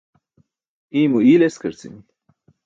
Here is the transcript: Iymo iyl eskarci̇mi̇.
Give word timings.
Iymo 0.99 1.19
iyl 1.23 1.41
eskarci̇mi̇. 1.47 2.03